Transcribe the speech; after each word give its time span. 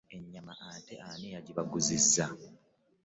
Ennyama 0.15 0.53
ate 0.69 0.95
ani 1.09 1.27
yagibaguzizza? 1.35 2.25